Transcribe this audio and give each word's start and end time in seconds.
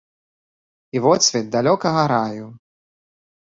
І 0.95 1.03
водсвет 1.03 1.53
далёкага 1.59 2.09
раю. 2.15 2.45